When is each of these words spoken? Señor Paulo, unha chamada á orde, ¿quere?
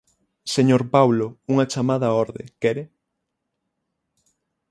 Señor 0.55 0.83
Paulo, 0.95 1.27
unha 1.51 1.69
chamada 1.71 2.07
á 2.11 2.15
orde, 2.25 2.43
¿quere? 2.61 2.83